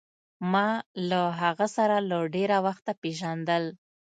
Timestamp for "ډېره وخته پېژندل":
2.35-3.63